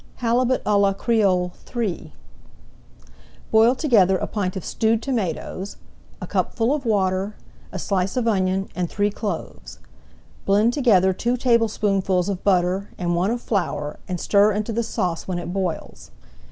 HALIBUT 0.15 0.63
À 0.63 0.81
LA 0.81 0.93
CREOLE 0.93 1.53
III 1.77 2.11
Boil 3.51 3.75
together 3.75 4.17
a 4.17 4.25
pint 4.25 4.55
of 4.55 4.65
stewed 4.65 4.99
tomatoes, 4.99 5.77
a 6.19 6.25
cupful 6.25 6.73
of 6.73 6.87
water, 6.87 7.35
a 7.71 7.77
slice 7.77 8.17
of 8.17 8.27
onion, 8.27 8.67
and 8.75 8.89
three 8.89 9.11
cloves. 9.11 9.77
Blend 10.43 10.73
together 10.73 11.13
two 11.13 11.37
tablespoonfuls 11.37 12.29
of 12.29 12.43
butter 12.43 12.89
and 12.97 13.15
one 13.15 13.29
of 13.29 13.41
flour, 13.41 13.99
and 14.07 14.19
stir 14.19 14.51
into 14.53 14.73
the 14.73 14.81
sauce 14.81 15.27
when 15.27 15.37
it 15.37 15.53
boils. 15.53 16.09